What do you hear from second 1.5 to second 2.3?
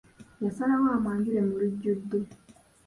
lujjudde.